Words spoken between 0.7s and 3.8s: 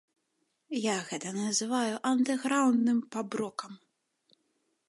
Я гэта называю андэграўндным паб-рокам.